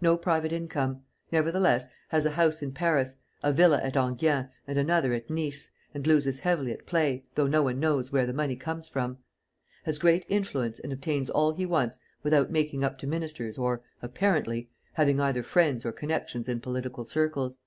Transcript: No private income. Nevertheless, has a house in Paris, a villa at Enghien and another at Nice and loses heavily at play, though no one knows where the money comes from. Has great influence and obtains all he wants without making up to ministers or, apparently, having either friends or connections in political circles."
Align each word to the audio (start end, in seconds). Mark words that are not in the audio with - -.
No 0.00 0.16
private 0.16 0.54
income. 0.54 1.02
Nevertheless, 1.30 1.86
has 2.08 2.24
a 2.24 2.30
house 2.30 2.62
in 2.62 2.72
Paris, 2.72 3.16
a 3.42 3.52
villa 3.52 3.78
at 3.82 3.94
Enghien 3.94 4.48
and 4.66 4.78
another 4.78 5.12
at 5.12 5.28
Nice 5.28 5.70
and 5.92 6.06
loses 6.06 6.38
heavily 6.38 6.72
at 6.72 6.86
play, 6.86 7.24
though 7.34 7.46
no 7.46 7.62
one 7.62 7.78
knows 7.78 8.10
where 8.10 8.24
the 8.24 8.32
money 8.32 8.56
comes 8.56 8.88
from. 8.88 9.18
Has 9.84 9.98
great 9.98 10.24
influence 10.30 10.78
and 10.78 10.94
obtains 10.94 11.28
all 11.28 11.52
he 11.52 11.66
wants 11.66 11.98
without 12.22 12.50
making 12.50 12.84
up 12.84 12.96
to 13.00 13.06
ministers 13.06 13.58
or, 13.58 13.82
apparently, 14.00 14.70
having 14.94 15.20
either 15.20 15.42
friends 15.42 15.84
or 15.84 15.92
connections 15.92 16.48
in 16.48 16.60
political 16.60 17.04
circles." 17.04 17.58